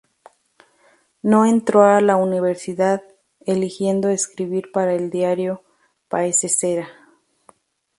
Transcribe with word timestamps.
No 1.21 1.45
entró 1.45 1.83
a 1.83 2.01
la 2.01 2.15
universidad, 2.15 3.03
eligiendo 3.45 4.09
escribir 4.09 4.71
para 4.71 4.95
el 4.95 5.11
diario 5.11 5.61
"Paese 6.07 6.49
Sera". 6.49 6.89